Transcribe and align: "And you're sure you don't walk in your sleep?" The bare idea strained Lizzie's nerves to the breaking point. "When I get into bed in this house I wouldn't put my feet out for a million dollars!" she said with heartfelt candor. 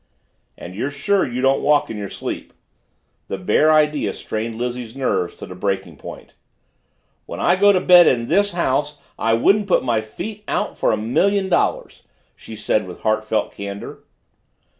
"And 0.57 0.73
you're 0.73 0.89
sure 0.89 1.27
you 1.31 1.41
don't 1.43 1.61
walk 1.61 1.91
in 1.91 1.95
your 1.95 2.09
sleep?" 2.09 2.53
The 3.27 3.37
bare 3.37 3.71
idea 3.71 4.15
strained 4.15 4.57
Lizzie's 4.57 4.95
nerves 4.95 5.35
to 5.35 5.45
the 5.45 5.53
breaking 5.53 5.97
point. 5.97 6.33
"When 7.27 7.39
I 7.39 7.55
get 7.55 7.75
into 7.75 7.81
bed 7.81 8.07
in 8.07 8.25
this 8.25 8.53
house 8.53 8.97
I 9.19 9.35
wouldn't 9.35 9.67
put 9.67 9.83
my 9.83 10.01
feet 10.01 10.43
out 10.47 10.75
for 10.75 10.91
a 10.91 10.97
million 10.97 11.49
dollars!" 11.49 12.01
she 12.35 12.55
said 12.55 12.87
with 12.87 13.01
heartfelt 13.01 13.51
candor. 13.51 13.99